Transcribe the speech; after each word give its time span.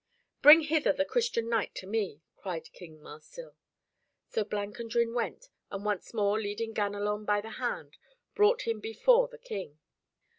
"Bring 0.41 0.61
hither 0.61 0.91
the 0.93 1.05
Christian 1.05 1.47
knight 1.47 1.75
to 1.75 1.85
me," 1.85 2.23
cried 2.35 2.73
King 2.73 3.01
Marsil. 3.03 3.53
So 4.25 4.43
Blancandrin 4.43 5.13
went, 5.13 5.49
and 5.69 5.85
once 5.85 6.11
more 6.11 6.41
leading 6.41 6.73
Ganelon 6.73 7.23
by 7.23 7.39
the 7.39 7.51
hand, 7.61 7.97
brought 8.33 8.63
him 8.63 8.79
before 8.79 9.27
the 9.27 9.37
King. 9.37 9.77